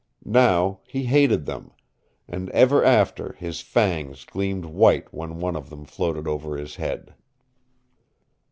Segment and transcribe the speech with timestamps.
[0.25, 1.69] Now he hated them,
[2.27, 7.13] and ever after his fangs gleamed white when one of them floated over his head.